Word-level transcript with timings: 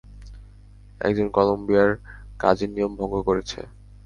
একজন 1.01 1.27
কলম্বিয়ার 1.29 1.89
কাজের 2.39 2.69
নিয়ম 2.75 2.91
ভঙ্গ 2.99 3.15
করেছে। 3.27 3.59